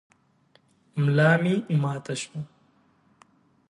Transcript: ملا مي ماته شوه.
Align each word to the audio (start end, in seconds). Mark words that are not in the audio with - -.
ملا 1.01 1.29
مي 1.41 1.53
ماته 1.81 2.13
شوه. 2.21 2.39